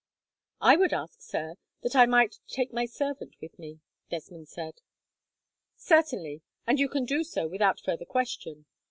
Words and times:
"I 0.61 0.77
would 0.77 0.93
ask, 0.93 1.21
sir, 1.21 1.57
that 1.83 1.95
I 1.95 2.07
might 2.07 2.39
take 2.47 2.73
my 2.73 2.87
servant 2.87 3.35
with 3.39 3.59
me," 3.59 3.81
Desmond 4.09 4.47
said. 4.49 4.81
"Certainly; 5.75 6.41
and 6.65 6.79
you 6.79 6.89
can 6.89 7.05
do 7.05 7.23
so 7.23 7.47
without 7.47 7.79
further 7.79 8.05
question. 8.05 8.65